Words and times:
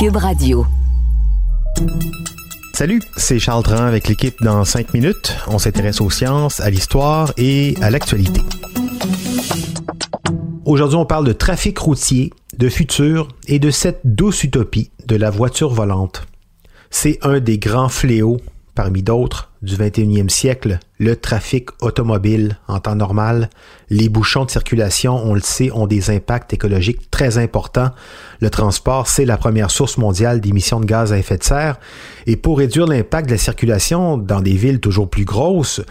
Cube 0.00 0.16
Radio. 0.16 0.64
Salut, 2.72 3.02
c'est 3.18 3.38
Charles 3.38 3.62
Tran 3.62 3.84
avec 3.84 4.08
l'équipe 4.08 4.42
dans 4.42 4.64
5 4.64 4.94
minutes. 4.94 5.36
On 5.46 5.58
s'intéresse 5.58 6.00
aux 6.00 6.08
sciences, 6.08 6.58
à 6.60 6.70
l'histoire 6.70 7.34
et 7.36 7.74
à 7.82 7.90
l'actualité. 7.90 8.40
Aujourd'hui, 10.64 10.96
on 10.96 11.04
parle 11.04 11.26
de 11.26 11.34
trafic 11.34 11.78
routier, 11.78 12.32
de 12.56 12.70
futur 12.70 13.28
et 13.46 13.58
de 13.58 13.70
cette 13.70 14.00
douce 14.04 14.42
utopie 14.42 14.90
de 15.06 15.16
la 15.16 15.28
voiture 15.28 15.74
volante. 15.74 16.26
C'est 16.88 17.18
un 17.20 17.38
des 17.38 17.58
grands 17.58 17.90
fléaux, 17.90 18.38
parmi 18.80 19.02
d'autres, 19.02 19.50
du 19.60 19.76
21e 19.76 20.30
siècle, 20.30 20.78
le 20.98 21.14
trafic 21.14 21.68
automobile 21.82 22.58
en 22.66 22.80
temps 22.80 22.94
normal. 22.94 23.50
Les 23.90 24.08
bouchons 24.08 24.46
de 24.46 24.50
circulation, 24.50 25.16
on 25.22 25.34
le 25.34 25.42
sait, 25.42 25.70
ont 25.70 25.86
des 25.86 26.08
impacts 26.08 26.54
écologiques 26.54 27.10
très 27.10 27.36
importants. 27.36 27.90
Le 28.40 28.48
transport, 28.48 29.06
c'est 29.06 29.26
la 29.26 29.36
première 29.36 29.70
source 29.70 29.98
mondiale 29.98 30.40
d'émissions 30.40 30.80
de 30.80 30.86
gaz 30.86 31.12
à 31.12 31.18
effet 31.18 31.36
de 31.36 31.44
serre. 31.44 31.78
Et 32.26 32.36
pour 32.36 32.56
réduire 32.56 32.86
l'impact 32.86 33.26
de 33.26 33.34
la 33.34 33.38
circulation 33.38 34.16
dans 34.16 34.40
des 34.40 34.56
villes 34.56 34.80
toujours 34.80 35.10
plus 35.10 35.26
grosses, 35.26 35.82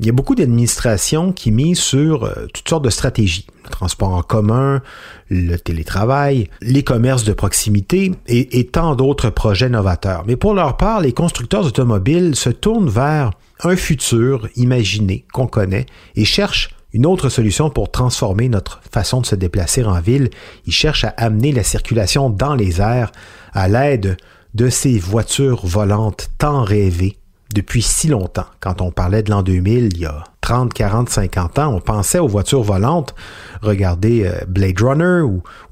il 0.00 0.06
y 0.06 0.08
a 0.08 0.12
beaucoup 0.12 0.34
d'administrations 0.34 1.32
qui 1.32 1.52
misent 1.52 1.78
sur 1.78 2.24
euh, 2.24 2.46
toutes 2.52 2.68
sortes 2.68 2.84
de 2.84 2.90
stratégies. 2.90 3.46
Le 3.64 3.70
transport 3.70 4.10
en 4.10 4.22
commun, 4.22 4.82
le 5.30 5.56
télétravail, 5.56 6.48
les 6.60 6.82
commerces 6.82 7.24
de 7.24 7.32
proximité 7.32 8.12
et, 8.26 8.58
et 8.58 8.66
tant 8.66 8.96
d'autres 8.96 9.30
projets 9.30 9.68
novateurs. 9.68 10.24
Mais 10.26 10.36
pour 10.36 10.54
leur 10.54 10.76
part, 10.76 11.00
les 11.00 11.12
constructeurs 11.12 11.64
automobiles 11.64 12.34
se 12.34 12.50
tournent 12.50 12.90
vers 12.90 13.30
un 13.62 13.76
futur 13.76 14.48
imaginé 14.56 15.24
qu'on 15.32 15.46
connaît 15.46 15.86
et 16.16 16.24
cherchent 16.24 16.70
une 16.92 17.06
autre 17.06 17.28
solution 17.28 17.70
pour 17.70 17.90
transformer 17.90 18.48
notre 18.48 18.80
façon 18.90 19.20
de 19.20 19.26
se 19.26 19.34
déplacer 19.34 19.84
en 19.84 20.00
ville. 20.00 20.30
Ils 20.66 20.72
cherchent 20.72 21.04
à 21.04 21.14
amener 21.16 21.52
la 21.52 21.62
circulation 21.64 22.30
dans 22.30 22.54
les 22.54 22.80
airs 22.80 23.12
à 23.52 23.68
l'aide 23.68 24.16
de 24.54 24.68
ces 24.68 24.98
voitures 24.98 25.66
volantes 25.66 26.30
tant 26.38 26.62
rêvées 26.62 27.16
depuis 27.54 27.80
si 27.80 28.08
longtemps. 28.08 28.46
Quand 28.60 28.82
on 28.82 28.90
parlait 28.90 29.22
de 29.22 29.30
l'an 29.30 29.42
2000, 29.42 29.92
il 29.92 29.98
y 29.98 30.06
a 30.06 30.24
30, 30.40 30.74
40, 30.74 31.08
50 31.08 31.58
ans, 31.60 31.74
on 31.74 31.80
pensait 31.80 32.18
aux 32.18 32.28
voitures 32.28 32.62
volantes. 32.62 33.14
Regardez 33.62 34.26
euh, 34.26 34.44
Blade 34.46 34.80
Runner 34.80 35.22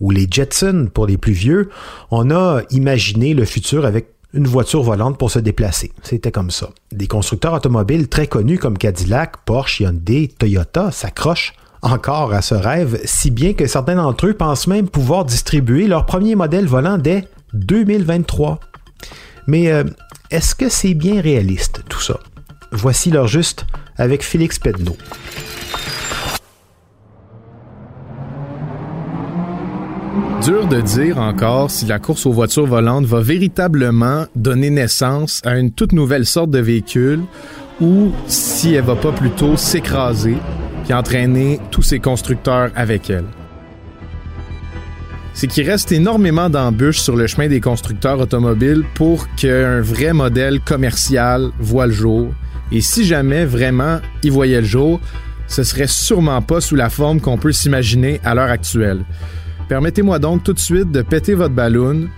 ou, 0.01 0.11
les 0.11 0.27
Jetsons 0.31 0.89
pour 0.93 1.07
les 1.07 1.19
plus 1.19 1.33
vieux. 1.33 1.69
On 2.11 2.31
a 2.31 2.63
imaginé 2.71 3.35
le 3.35 3.45
futur 3.45 3.85
avec 3.85 4.07
une 4.33 4.47
voiture 4.47 4.83
volante 4.83 5.19
pour 5.19 5.31
se 5.31 5.39
déplacer. 5.39 5.93
C'était 6.03 6.33
comme 6.33 6.51
ça. 6.51 6.71
Des 6.91 7.07
constructeurs 7.07 7.53
automobiles 7.53 8.09
très 8.09 8.27
connus 8.27 8.59
comme 8.59 8.79
Cadillac, 8.79 9.37
Porsche, 9.45 9.81
Hyundai, 9.81 10.29
Toyota 10.39 10.91
s'accrochent 10.91 11.53
encore 11.83 12.33
à 12.33 12.43
ce 12.43 12.55
rêve, 12.55 13.01
si 13.05 13.31
bien 13.31 13.55
que 13.55 13.67
certains 13.67 13.97
d'entre 13.97 14.29
eux 14.29 14.35
pensent 14.35 14.69
même 14.69 14.89
pouvoir 14.89 15.25
distribuer 15.25 15.89
leur 15.89 16.07
premier 16.07 16.37
modèle 16.37 16.67
volant 16.67 16.97
dès 16.97 17.29
2023. 17.55 18.61
Mais 19.49 19.71
euh, 19.71 19.85
est-ce 20.33 20.55
que 20.55 20.71
c'est 20.71 20.95
bien 20.95 21.21
réaliste 21.21 21.83
tout 21.91 22.01
ça? 22.01 22.19
Voici 22.73 23.11
leur 23.11 23.29
juste 23.29 23.67
avec 23.97 24.23
Félix 24.23 24.59
Pedneau. 24.59 24.97
Dur 30.43 30.67
de 30.67 30.81
dire 30.81 31.19
encore 31.19 31.71
si 31.71 31.85
la 31.85 31.99
course 31.99 32.25
aux 32.25 32.33
voitures 32.33 32.67
volantes 32.67 33.05
va 33.05 33.21
véritablement 33.21 34.25
donner 34.35 34.71
naissance 34.71 35.43
à 35.45 35.59
une 35.59 35.71
toute 35.71 35.93
nouvelle 35.93 36.25
sorte 36.25 36.51
de 36.51 36.61
véhicule 36.61 37.21
ou 37.83 38.11
si 38.27 38.73
elle 38.73 38.85
va 38.85 38.97
pas 38.97 39.13
plutôt 39.13 39.59
s'écraser 39.59 40.37
puis 40.85 40.95
entraîner 40.95 41.61
tous 41.71 41.83
ses 41.83 42.01
constructeurs 42.01 42.71
avec 42.75 43.11
elle. 43.11 43.27
C'est 45.35 45.47
qu'il 45.47 45.69
reste 45.69 45.93
énormément 45.93 46.51
d'embûches 46.51 47.01
sur 47.01 47.17
le 47.17 47.27
chemin 47.27 47.49
des 47.49 47.61
constructeurs 47.61 48.21
automobiles 48.21 48.85
pour 48.95 49.27
qu'un 49.35 49.81
vrai 49.81 50.13
modèle 50.13 50.61
commercial 50.61 51.51
voit 51.59 51.87
le 51.87 51.93
jour. 51.93 52.35
Et 52.71 52.81
si 52.81 53.05
jamais 53.05 53.45
vraiment 53.45 54.01
il 54.23 54.33
voyait 54.33 54.61
le 54.61 54.67
jour, 54.67 55.01
ce 55.47 55.63
serait 55.63 55.87
sûrement 55.87 56.41
pas 56.43 56.61
sous 56.61 56.77
la 56.77 56.91
forme 56.91 57.21
qu'on 57.21 57.39
peut 57.39 57.53
s'imaginer 57.53 58.21
à 58.25 58.35
l'heure 58.35 58.51
actuelle. 58.51 59.05
Permettez-moi 59.69 60.19
donc 60.19 60.45
tout 60.45 60.53
de 60.53 60.59
suite 60.59 60.91
de 60.91 61.03
péter 61.03 61.35
votre 61.35 61.55
ballon. 61.55 62.09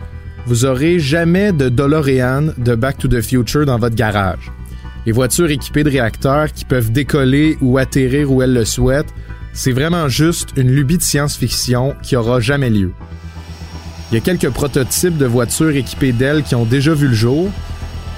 Vous 0.46 0.64
aurez 0.64 0.98
jamais 0.98 1.52
de 1.52 1.68
DeLorean 1.68 2.52
de 2.58 2.74
Back 2.74 2.98
to 2.98 3.08
the 3.08 3.20
Future 3.20 3.64
dans 3.64 3.78
votre 3.78 3.96
garage. 3.96 4.50
Les 5.06 5.12
voitures 5.12 5.50
équipées 5.50 5.84
de 5.84 5.90
réacteurs 5.90 6.52
qui 6.52 6.64
peuvent 6.64 6.90
décoller 6.90 7.58
ou 7.60 7.78
atterrir 7.78 8.30
où 8.30 8.42
elles 8.42 8.54
le 8.54 8.64
souhaitent, 8.64 9.12
c'est 9.54 9.72
vraiment 9.72 10.08
juste 10.08 10.48
une 10.56 10.70
lubie 10.70 10.98
de 10.98 11.02
science-fiction 11.02 11.94
qui 12.02 12.16
aura 12.16 12.40
jamais 12.40 12.70
lieu. 12.70 12.92
Il 14.10 14.16
y 14.16 14.18
a 14.18 14.20
quelques 14.20 14.50
prototypes 14.50 15.16
de 15.16 15.26
voitures 15.26 15.74
équipées 15.76 16.12
d'ailes 16.12 16.42
qui 16.42 16.54
ont 16.56 16.64
déjà 16.64 16.92
vu 16.92 17.08
le 17.08 17.14
jour, 17.14 17.48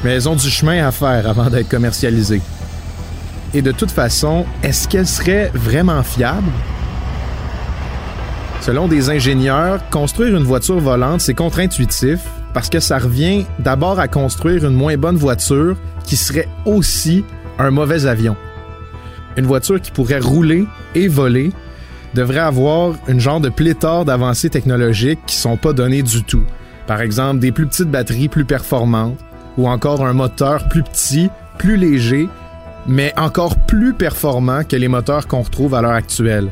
mais 0.03 0.13
elles 0.13 0.29
ont 0.29 0.35
du 0.35 0.49
chemin 0.49 0.87
à 0.87 0.91
faire 0.91 1.29
avant 1.29 1.49
d'être 1.51 1.69
commercialisées. 1.69 2.41
Et 3.55 3.63
de 3.63 3.71
toute 3.71 3.91
façon, 3.91 4.47
est-ce 4.63 4.89
qu'elles 4.89 5.07
seraient 5.07 5.51
vraiment 5.55 6.03
fiables? 6.03 6.51
Selon 8.63 8.89
des 8.89 9.11
ingénieurs, 9.11 9.89
construire 9.91 10.37
une 10.37 10.43
voiture 10.43 10.81
volante, 10.81 11.21
c'est 11.21 11.35
contre-intuitif 11.35 12.21
parce 12.53 12.71
que 12.71 12.81
ça 12.81 12.99
revient 12.99 13.45
d'abord 13.59 14.01
à 14.01 14.09
construire 14.09 14.65
une 14.65 14.75
moins 14.75 14.97
bonne 14.97 15.17
voiture 15.17 15.77
qui 16.05 16.17
serait 16.17 16.49
aussi 16.65 17.25
un 17.59 17.71
mauvais 17.71 18.07
avion. 18.07 18.37
Une 19.37 19.47
voiture 19.47 19.81
qui 19.81 19.91
pourrait 19.91 20.19
rouler 20.19 20.67
et 20.95 21.09
voler 21.09 21.53
devrait 22.15 22.39
avoir 22.41 22.95
une 23.09 23.21
genre 23.21 23.41
de 23.41 23.51
pléthore 23.51 24.05
d'avancées 24.05 24.51
technologiques 24.51 25.21
qui 25.27 25.37
sont 25.37 25.57
pas 25.57 25.73
données 25.73 26.03
du 26.03 26.23
tout. 26.23 26.45
Par 26.87 27.01
exemple, 27.01 27.41
des 27.41 27.53
plus 27.53 27.67
petites 27.67 27.91
batteries 27.91 28.29
plus 28.29 28.45
performantes 28.45 29.19
ou 29.59 29.69
encore 29.69 30.05
un 30.05 30.13
moteur 30.13 30.69
plus 30.69 30.83
petit, 30.83 31.29
plus 31.59 31.77
léger, 31.77 32.29
mais 32.87 33.13
encore 33.17 33.57
plus 33.57 33.93
performant 33.93 34.65
que 34.65 34.77
les 34.77 34.89
moteurs 34.89 35.27
qu'on 35.27 35.43
retrouve 35.43 35.75
à 35.75 35.83
l'heure 35.83 35.93
actuelle. 35.93 36.49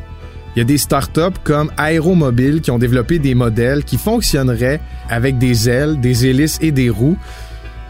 Il 0.55 0.61
y 0.61 0.63
a 0.63 0.65
des 0.65 0.79
startups 0.79 1.39
comme 1.43 1.71
Aéromobile 1.77 2.61
qui 2.61 2.71
ont 2.71 2.79
développé 2.79 3.19
des 3.19 3.35
modèles 3.35 3.85
qui 3.85 3.97
fonctionneraient 3.97 4.81
avec 5.09 5.39
des 5.39 5.69
ailes, 5.69 6.01
des 6.01 6.27
hélices 6.27 6.59
et 6.61 6.71
des 6.71 6.91
roues, 6.91 7.19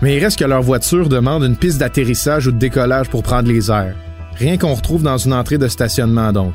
mais 0.00 0.16
il 0.16 0.25
reste 0.25 0.38
que 0.38 0.44
leur 0.44 0.62
voiture 0.62 1.09
demande 1.09 1.44
une 1.44 1.56
piste 1.56 1.78
d'atterrissage 1.78 2.47
ou 2.47 2.53
de 2.53 2.59
décollage 2.59 3.09
pour 3.09 3.22
prendre 3.22 3.49
les 3.49 3.71
airs. 3.71 3.94
Rien 4.37 4.59
qu'on 4.59 4.75
retrouve 4.75 5.03
dans 5.03 5.19
une 5.19 5.33
entrée 5.33 5.59
de 5.59 5.69
stationnement 5.69 6.33
donc. 6.33 6.55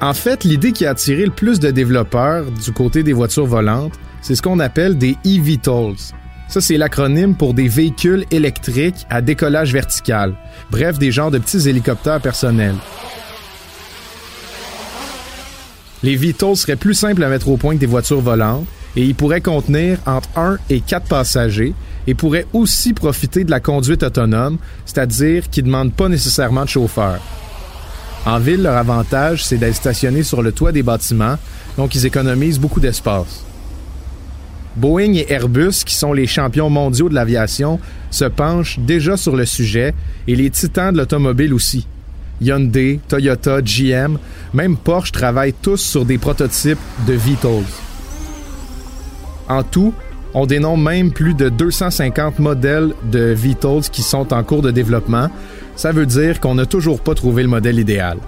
En 0.00 0.14
fait, 0.14 0.44
l'idée 0.44 0.72
qui 0.72 0.86
a 0.86 0.90
attiré 0.90 1.26
le 1.26 1.30
plus 1.30 1.60
de 1.60 1.70
développeurs 1.70 2.50
du 2.50 2.72
côté 2.72 3.02
des 3.02 3.12
voitures 3.12 3.46
volantes, 3.46 3.92
c'est 4.22 4.34
ce 4.34 4.42
qu'on 4.42 4.58
appelle 4.58 4.96
des 4.96 5.16
eVTOLs. 5.24 6.14
Ça, 6.48 6.60
c'est 6.60 6.78
l'acronyme 6.78 7.36
pour 7.36 7.54
des 7.54 7.68
véhicules 7.68 8.24
électriques 8.30 9.06
à 9.10 9.20
décollage 9.20 9.72
vertical. 9.72 10.34
Bref, 10.70 10.98
des 10.98 11.12
genres 11.12 11.30
de 11.30 11.38
petits 11.38 11.68
hélicoptères 11.68 12.20
personnels. 12.20 12.76
Les 16.02 16.16
VTOL 16.16 16.56
seraient 16.56 16.76
plus 16.76 16.94
simples 16.94 17.22
à 17.22 17.28
mettre 17.28 17.48
au 17.48 17.56
point 17.56 17.74
que 17.74 17.80
des 17.80 17.86
voitures 17.86 18.20
volantes 18.20 18.66
et 18.96 19.04
ils 19.04 19.14
pourraient 19.14 19.40
contenir 19.40 19.98
entre 20.06 20.28
1 20.36 20.58
et 20.68 20.80
4 20.80 21.06
passagers 21.06 21.74
et 22.06 22.14
pourraient 22.14 22.46
aussi 22.52 22.92
profiter 22.92 23.44
de 23.44 23.50
la 23.50 23.60
conduite 23.60 24.02
autonome, 24.02 24.58
c'est-à-dire 24.84 25.48
qui 25.48 25.62
ne 25.62 25.66
demandent 25.66 25.92
pas 25.92 26.08
nécessairement 26.08 26.64
de 26.64 26.68
chauffeur. 26.70 27.20
En 28.26 28.38
ville, 28.38 28.62
leur 28.62 28.76
avantage, 28.76 29.44
c'est 29.44 29.56
d'être 29.56 29.76
stationnés 29.76 30.22
sur 30.22 30.42
le 30.42 30.52
toit 30.52 30.72
des 30.72 30.82
bâtiments, 30.82 31.36
donc 31.76 31.94
ils 31.94 32.04
économisent 32.04 32.58
beaucoup 32.58 32.80
d'espace. 32.80 33.44
Boeing 34.76 35.14
et 35.14 35.26
Airbus, 35.32 35.84
qui 35.84 35.94
sont 35.94 36.12
les 36.12 36.26
champions 36.26 36.70
mondiaux 36.70 37.08
de 37.08 37.14
l'aviation, 37.14 37.80
se 38.10 38.24
penchent 38.24 38.78
déjà 38.78 39.16
sur 39.16 39.36
le 39.36 39.46
sujet 39.46 39.94
et 40.28 40.36
les 40.36 40.50
titans 40.50 40.92
de 40.92 40.98
l'automobile 40.98 41.54
aussi. 41.54 41.86
Hyundai, 42.40 43.00
Toyota, 43.08 43.60
GM, 43.62 44.18
même 44.54 44.76
Porsche 44.76 45.12
travaillent 45.12 45.54
tous 45.60 45.80
sur 45.80 46.04
des 46.04 46.18
prototypes 46.18 46.78
de 47.06 47.14
VTOLs. 47.14 47.89
En 49.50 49.64
tout, 49.64 49.92
on 50.32 50.46
dénombre 50.46 50.84
même 50.84 51.10
plus 51.10 51.34
de 51.34 51.48
250 51.48 52.38
modèles 52.38 52.94
de 53.10 53.34
VTOLs 53.34 53.90
qui 53.90 54.02
sont 54.02 54.32
en 54.32 54.44
cours 54.44 54.62
de 54.62 54.70
développement. 54.70 55.28
Ça 55.74 55.90
veut 55.90 56.06
dire 56.06 56.38
qu'on 56.38 56.54
n'a 56.54 56.66
toujours 56.66 57.00
pas 57.00 57.14
trouvé 57.14 57.42
le 57.42 57.48
modèle 57.48 57.80
idéal. 57.80 58.18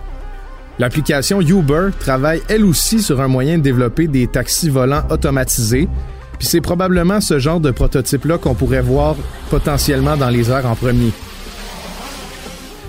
L'application 0.81 1.41
Uber 1.41 1.91
travaille 2.01 2.43
elle 2.49 2.65
aussi 2.65 3.01
sur 3.01 3.21
un 3.21 3.29
moyen 3.29 3.59
de 3.59 3.63
développer 3.63 4.09
des 4.09 4.27
taxis 4.27 4.69
volants 4.69 5.05
automatisés, 5.11 5.89
puis 6.41 6.49
c'est 6.49 6.61
probablement 6.61 7.21
ce 7.21 7.39
genre 7.39 7.61
de 7.61 7.71
prototype-là 7.71 8.39
qu'on 8.39 8.55
pourrait 8.55 8.83
voir 8.83 9.15
potentiellement 9.49 10.17
dans 10.17 10.31
les 10.31 10.51
airs 10.51 10.67
en 10.67 10.75
premier. 10.75 11.13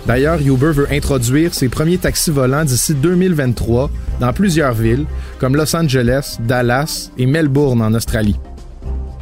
D'ailleurs, 0.06 0.40
Uber 0.42 0.72
veut 0.72 0.88
introduire 0.92 1.54
ses 1.54 1.70
premiers 1.70 1.98
taxis 1.98 2.32
volants 2.32 2.66
d'ici 2.66 2.94
2023 2.94 3.90
dans 4.20 4.34
plusieurs 4.34 4.74
villes, 4.74 5.06
comme 5.40 5.56
Los 5.56 5.76
Angeles, 5.76 6.38
Dallas 6.42 7.10
et 7.18 7.26
Melbourne 7.26 7.82
en 7.82 7.94
Australie. 7.94 8.38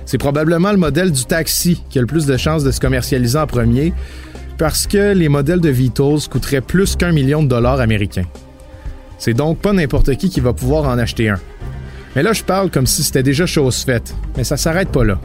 C'est 0.06 0.18
probablement 0.18 0.72
le 0.72 0.78
modèle 0.78 1.12
du 1.12 1.25
taxi 1.25 1.83
qui 1.89 2.00
a 2.00 2.01
le 2.01 2.07
plus 2.07 2.25
de 2.25 2.36
chances 2.36 2.63
de 2.63 2.72
se 2.72 2.80
commercialiser 2.80 3.38
en 3.38 3.45
premier, 3.45 3.94
parce 4.57 4.88
que 4.88 5.13
les 5.13 5.30
modèles 5.30 5.62
de 5.62 5.69
Vitos 5.69 6.28
coûteraient 6.30 6.62
plus 6.62 6.95
qu'un 6.95 7.12
million 7.12 7.44
de 7.44 7.48
dollars 7.48 7.80
américains. 7.80 8.25
C'est 9.19 9.33
donc 9.36 9.60
pas 9.60 9.74
n'importe 9.74 10.16
qui 10.16 10.30
qui 10.30 10.39
va 10.39 10.51
pouvoir 10.51 10.86
en 10.86 10.98
acheter 10.98 11.30
un. 11.30 11.39
Mais 12.16 12.24
là, 12.24 12.33
je 12.33 12.44
parle 12.44 12.72
comme 12.72 12.88
si 12.88 13.04
c'était 13.04 13.24
déjà 13.24 13.45
chose 13.45 13.83
faite, 13.83 14.16
mais 14.36 14.44
ça 14.44 14.57
s'arrête 14.57 14.89
pas 14.89 15.04
là. 15.04 15.19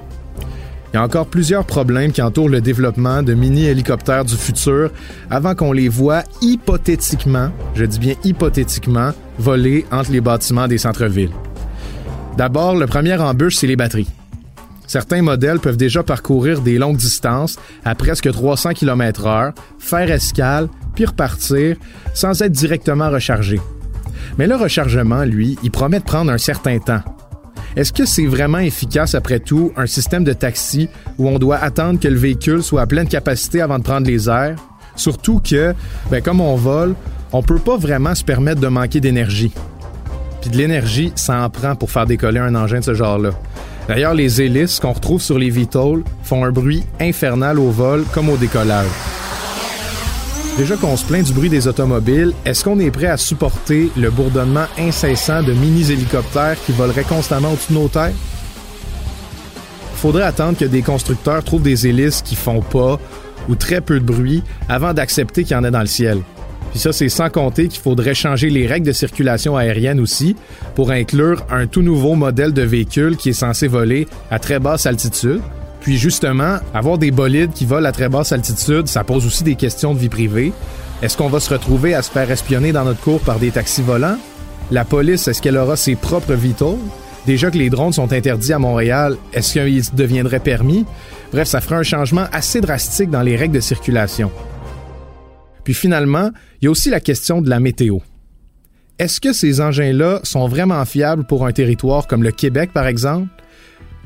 Il 0.96 1.00
y 1.00 1.02
a 1.02 1.04
encore 1.04 1.26
plusieurs 1.26 1.66
problèmes 1.66 2.10
qui 2.10 2.22
entourent 2.22 2.48
le 2.48 2.62
développement 2.62 3.22
de 3.22 3.34
mini-hélicoptères 3.34 4.24
du 4.24 4.34
futur 4.34 4.90
avant 5.28 5.54
qu'on 5.54 5.72
les 5.72 5.90
voit 5.90 6.22
hypothétiquement, 6.40 7.50
je 7.74 7.84
dis 7.84 7.98
bien 7.98 8.14
hypothétiquement, 8.24 9.10
voler 9.38 9.84
entre 9.92 10.10
les 10.10 10.22
bâtiments 10.22 10.66
des 10.66 10.78
centres-villes. 10.78 11.34
D'abord, 12.38 12.76
le 12.76 12.86
premier 12.86 13.14
embûche, 13.18 13.56
c'est 13.56 13.66
les 13.66 13.76
batteries. 13.76 14.08
Certains 14.86 15.20
modèles 15.20 15.58
peuvent 15.58 15.76
déjà 15.76 16.02
parcourir 16.02 16.62
des 16.62 16.78
longues 16.78 16.96
distances 16.96 17.58
à 17.84 17.94
presque 17.94 18.32
300 18.32 18.72
km/h, 18.72 19.52
faire 19.78 20.10
escale, 20.10 20.66
puis 20.94 21.04
repartir 21.04 21.76
sans 22.14 22.40
être 22.40 22.52
directement 22.52 23.10
rechargés. 23.10 23.60
Mais 24.38 24.46
le 24.46 24.56
rechargement, 24.56 25.24
lui, 25.24 25.58
il 25.62 25.70
promet 25.70 25.98
de 25.98 26.04
prendre 26.04 26.32
un 26.32 26.38
certain 26.38 26.78
temps. 26.78 27.02
Est-ce 27.76 27.92
que 27.92 28.06
c'est 28.06 28.24
vraiment 28.24 28.58
efficace 28.58 29.14
après 29.14 29.38
tout 29.38 29.70
un 29.76 29.86
système 29.86 30.24
de 30.24 30.32
taxi 30.32 30.88
où 31.18 31.28
on 31.28 31.38
doit 31.38 31.58
attendre 31.58 32.00
que 32.00 32.08
le 32.08 32.16
véhicule 32.16 32.62
soit 32.62 32.80
à 32.80 32.86
pleine 32.86 33.06
capacité 33.06 33.60
avant 33.60 33.78
de 33.78 33.84
prendre 33.84 34.06
les 34.06 34.30
airs? 34.30 34.56
Surtout 34.96 35.40
que, 35.40 35.74
ben, 36.10 36.22
comme 36.22 36.40
on 36.40 36.56
vole, 36.56 36.94
on 37.32 37.42
peut 37.42 37.58
pas 37.58 37.76
vraiment 37.76 38.14
se 38.14 38.24
permettre 38.24 38.62
de 38.62 38.68
manquer 38.68 39.00
d'énergie. 39.00 39.52
Puis 40.40 40.48
de 40.48 40.56
l'énergie, 40.56 41.12
ça 41.16 41.42
en 41.42 41.50
prend 41.50 41.74
pour 41.74 41.90
faire 41.90 42.06
décoller 42.06 42.40
un 42.40 42.54
engin 42.54 42.78
de 42.78 42.84
ce 42.84 42.94
genre-là. 42.94 43.32
D'ailleurs, 43.88 44.14
les 44.14 44.40
hélices 44.40 44.80
qu'on 44.80 44.92
retrouve 44.92 45.20
sur 45.20 45.38
les 45.38 45.50
VTOL 45.50 46.02
font 46.22 46.46
un 46.46 46.50
bruit 46.50 46.82
infernal 46.98 47.58
au 47.58 47.70
vol 47.70 48.04
comme 48.14 48.30
au 48.30 48.38
décollage. 48.38 48.86
Déjà 50.56 50.74
qu'on 50.76 50.96
se 50.96 51.04
plaint 51.04 51.22
du 51.22 51.34
bruit 51.34 51.50
des 51.50 51.68
automobiles, 51.68 52.32
est-ce 52.46 52.64
qu'on 52.64 52.78
est 52.78 52.90
prêt 52.90 53.08
à 53.08 53.18
supporter 53.18 53.90
le 53.94 54.10
bourdonnement 54.10 54.64
incessant 54.78 55.42
de 55.42 55.52
mini-hélicoptères 55.52 56.56
qui 56.64 56.72
voleraient 56.72 57.04
constamment 57.04 57.52
au-dessus 57.52 57.74
de 57.74 57.78
nos 57.78 57.88
têtes? 57.88 58.14
Faudrait 59.96 60.22
attendre 60.22 60.56
que 60.56 60.64
des 60.64 60.80
constructeurs 60.80 61.44
trouvent 61.44 61.62
des 61.62 61.86
hélices 61.86 62.22
qui 62.22 62.36
font 62.36 62.62
pas 62.62 62.98
ou 63.50 63.54
très 63.54 63.82
peu 63.82 64.00
de 64.00 64.04
bruit 64.04 64.42
avant 64.66 64.94
d'accepter 64.94 65.44
qu'il 65.44 65.54
y 65.54 65.60
en 65.60 65.64
ait 65.64 65.70
dans 65.70 65.80
le 65.80 65.86
ciel. 65.86 66.22
Puis 66.70 66.80
ça, 66.80 66.90
c'est 66.90 67.10
sans 67.10 67.28
compter 67.28 67.68
qu'il 67.68 67.82
faudrait 67.82 68.14
changer 68.14 68.48
les 68.48 68.66
règles 68.66 68.86
de 68.86 68.92
circulation 68.92 69.58
aérienne 69.58 70.00
aussi 70.00 70.36
pour 70.74 70.90
inclure 70.90 71.44
un 71.50 71.66
tout 71.66 71.82
nouveau 71.82 72.14
modèle 72.14 72.54
de 72.54 72.62
véhicule 72.62 73.18
qui 73.18 73.28
est 73.28 73.34
censé 73.34 73.68
voler 73.68 74.08
à 74.30 74.38
très 74.38 74.58
basse 74.58 74.86
altitude. 74.86 75.42
Puis 75.86 75.98
justement, 75.98 76.56
avoir 76.74 76.98
des 76.98 77.12
bolides 77.12 77.52
qui 77.52 77.64
volent 77.64 77.88
à 77.88 77.92
très 77.92 78.08
basse 78.08 78.32
altitude, 78.32 78.88
ça 78.88 79.04
pose 79.04 79.24
aussi 79.24 79.44
des 79.44 79.54
questions 79.54 79.94
de 79.94 80.00
vie 80.00 80.08
privée. 80.08 80.52
Est-ce 81.00 81.16
qu'on 81.16 81.28
va 81.28 81.38
se 81.38 81.48
retrouver 81.48 81.94
à 81.94 82.02
se 82.02 82.10
faire 82.10 82.28
espionner 82.28 82.72
dans 82.72 82.84
notre 82.84 83.00
cours 83.00 83.20
par 83.20 83.38
des 83.38 83.52
taxis 83.52 83.82
volants? 83.82 84.18
La 84.72 84.84
police, 84.84 85.28
est-ce 85.28 85.40
qu'elle 85.40 85.56
aura 85.56 85.76
ses 85.76 85.94
propres 85.94 86.34
vitaux? 86.34 86.76
Déjà 87.24 87.52
que 87.52 87.56
les 87.56 87.70
drones 87.70 87.92
sont 87.92 88.12
interdits 88.12 88.52
à 88.52 88.58
Montréal, 88.58 89.16
est-ce 89.32 89.52
qu'ils 89.52 89.94
deviendraient 89.94 90.40
permis? 90.40 90.84
Bref, 91.30 91.46
ça 91.46 91.60
ferait 91.60 91.76
un 91.76 91.84
changement 91.84 92.26
assez 92.32 92.60
drastique 92.60 93.10
dans 93.10 93.22
les 93.22 93.36
règles 93.36 93.54
de 93.54 93.60
circulation. 93.60 94.32
Puis 95.62 95.74
finalement, 95.74 96.32
il 96.60 96.64
y 96.64 96.66
a 96.66 96.72
aussi 96.72 96.90
la 96.90 96.98
question 96.98 97.40
de 97.40 97.48
la 97.48 97.60
météo. 97.60 97.98
Est-ce 98.98 99.20
que 99.20 99.32
ces 99.32 99.60
engins-là 99.60 100.18
sont 100.24 100.48
vraiment 100.48 100.84
fiables 100.84 101.22
pour 101.22 101.46
un 101.46 101.52
territoire 101.52 102.08
comme 102.08 102.24
le 102.24 102.32
Québec, 102.32 102.70
par 102.74 102.88
exemple? 102.88 103.28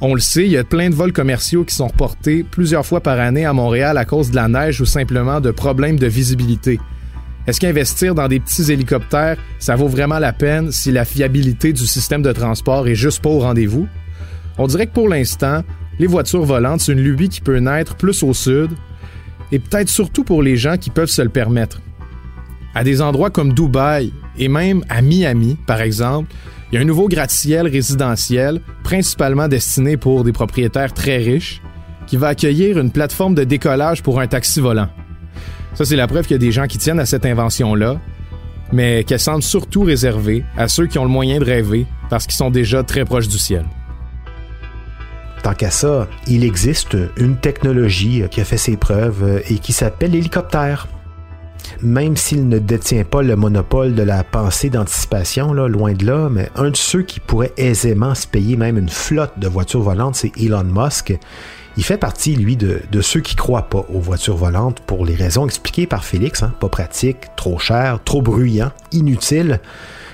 On 0.02 0.14
le 0.14 0.20
sait, 0.20 0.46
il 0.46 0.52
y 0.52 0.56
a 0.56 0.64
plein 0.64 0.88
de 0.88 0.94
vols 0.94 1.12
commerciaux 1.12 1.62
qui 1.64 1.74
sont 1.74 1.88
reportés 1.88 2.42
plusieurs 2.42 2.86
fois 2.86 3.00
par 3.00 3.20
année 3.20 3.44
à 3.44 3.52
Montréal 3.52 3.98
à 3.98 4.06
cause 4.06 4.30
de 4.30 4.36
la 4.36 4.48
neige 4.48 4.80
ou 4.80 4.86
simplement 4.86 5.42
de 5.42 5.50
problèmes 5.50 5.98
de 5.98 6.06
visibilité. 6.06 6.80
Est-ce 7.46 7.60
qu'investir 7.60 8.14
dans 8.14 8.26
des 8.26 8.40
petits 8.40 8.72
hélicoptères, 8.72 9.36
ça 9.58 9.76
vaut 9.76 9.88
vraiment 9.88 10.18
la 10.18 10.32
peine 10.32 10.72
si 10.72 10.90
la 10.90 11.04
fiabilité 11.04 11.74
du 11.74 11.86
système 11.86 12.22
de 12.22 12.32
transport 12.32 12.88
est 12.88 12.94
juste 12.94 13.22
pas 13.22 13.28
au 13.28 13.40
rendez-vous? 13.40 13.88
On 14.56 14.66
dirait 14.66 14.86
que 14.86 14.94
pour 14.94 15.08
l'instant, 15.08 15.62
les 15.98 16.06
voitures 16.06 16.44
volantes, 16.44 16.80
c'est 16.80 16.92
une 16.92 17.00
lubie 17.00 17.28
qui 17.28 17.42
peut 17.42 17.58
naître 17.58 17.94
plus 17.94 18.22
au 18.22 18.32
sud, 18.32 18.70
et 19.52 19.58
peut-être 19.58 19.90
surtout 19.90 20.24
pour 20.24 20.42
les 20.42 20.56
gens 20.56 20.78
qui 20.78 20.88
peuvent 20.88 21.10
se 21.10 21.22
le 21.22 21.28
permettre. 21.28 21.82
À 22.74 22.84
des 22.84 23.02
endroits 23.02 23.30
comme 23.30 23.52
Dubaï 23.52 24.12
et 24.38 24.48
même 24.48 24.82
à 24.88 25.02
Miami, 25.02 25.58
par 25.66 25.82
exemple, 25.82 26.32
il 26.70 26.76
y 26.76 26.78
a 26.78 26.82
un 26.82 26.84
nouveau 26.84 27.08
gratte-ciel 27.08 27.66
résidentiel, 27.66 28.60
principalement 28.84 29.48
destiné 29.48 29.96
pour 29.96 30.22
des 30.22 30.32
propriétaires 30.32 30.94
très 30.94 31.16
riches, 31.16 31.60
qui 32.06 32.16
va 32.16 32.28
accueillir 32.28 32.78
une 32.78 32.92
plateforme 32.92 33.34
de 33.34 33.42
décollage 33.44 34.02
pour 34.02 34.20
un 34.20 34.28
taxi 34.28 34.60
volant. 34.60 34.88
Ça, 35.74 35.84
c'est 35.84 35.96
la 35.96 36.06
preuve 36.06 36.26
qu'il 36.26 36.34
y 36.34 36.36
a 36.36 36.38
des 36.38 36.52
gens 36.52 36.66
qui 36.66 36.78
tiennent 36.78 37.00
à 37.00 37.06
cette 37.06 37.26
invention-là, 37.26 38.00
mais 38.72 39.02
qu'elle 39.02 39.20
semble 39.20 39.42
surtout 39.42 39.82
réservée 39.82 40.44
à 40.56 40.68
ceux 40.68 40.86
qui 40.86 40.98
ont 40.98 41.04
le 41.04 41.10
moyen 41.10 41.40
de 41.40 41.44
rêver 41.44 41.86
parce 42.08 42.26
qu'ils 42.26 42.36
sont 42.36 42.50
déjà 42.50 42.84
très 42.84 43.04
proches 43.04 43.28
du 43.28 43.38
ciel. 43.38 43.64
Tant 45.42 45.54
qu'à 45.54 45.70
ça, 45.70 46.06
il 46.26 46.44
existe 46.44 46.96
une 47.16 47.36
technologie 47.36 48.22
qui 48.30 48.40
a 48.40 48.44
fait 48.44 48.58
ses 48.58 48.76
preuves 48.76 49.42
et 49.48 49.58
qui 49.58 49.72
s'appelle 49.72 50.12
l'hélicoptère. 50.12 50.86
Même 51.82 52.16
s'il 52.16 52.48
ne 52.48 52.58
détient 52.58 53.04
pas 53.04 53.22
le 53.22 53.36
monopole 53.36 53.94
de 53.94 54.02
la 54.02 54.24
pensée 54.24 54.70
d'anticipation, 54.70 55.52
loin 55.52 55.92
de 55.92 56.06
là, 56.06 56.28
mais 56.30 56.50
un 56.56 56.70
de 56.70 56.76
ceux 56.76 57.02
qui 57.02 57.20
pourrait 57.20 57.52
aisément 57.56 58.14
se 58.14 58.26
payer 58.26 58.56
même 58.56 58.78
une 58.78 58.88
flotte 58.88 59.38
de 59.38 59.48
voitures 59.48 59.82
volantes, 59.82 60.16
c'est 60.16 60.32
Elon 60.38 60.64
Musk. 60.64 61.18
Il 61.76 61.84
fait 61.84 61.96
partie, 61.96 62.34
lui, 62.34 62.56
de, 62.56 63.00
ceux 63.00 63.20
qui 63.20 63.36
croient 63.36 63.68
pas 63.70 63.86
aux 63.92 64.00
voitures 64.00 64.36
volantes 64.36 64.80
pour 64.80 65.06
les 65.06 65.14
raisons 65.14 65.46
expliquées 65.46 65.86
par 65.86 66.04
Félix. 66.04 66.42
Hein, 66.42 66.52
pas 66.60 66.68
pratique, 66.68 67.18
trop 67.36 67.58
cher, 67.58 68.00
trop 68.04 68.22
bruyant, 68.22 68.72
inutile 68.92 69.60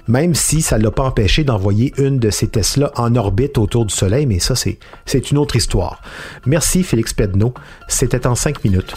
même 0.09 0.35
si 0.35 0.63
ça 0.63 0.79
ne 0.79 0.85
l'a 0.85 0.91
pas 0.91 1.05
empêché 1.05 1.45
d'envoyer 1.45 1.93
une 1.99 2.19
de 2.19 2.31
ces 2.31 2.49
Tesla 2.49 2.93
en 2.97 3.15
orbite 3.17 3.59
autour 3.59 3.87
du 3.87 3.95
Soleil, 3.95 4.27
mais 4.27 4.39
ça, 4.39 4.55
c'est 4.55 5.31
une 5.31 5.39
autre 5.39 5.57
histoire. 5.57 6.01
Merci 6.47 6.83
Félix 6.83 7.13
Pedneau. 7.13 7.55
C'était 7.89 8.27
en 8.27 8.35
cinq 8.35 8.63
minutes. 8.65 8.95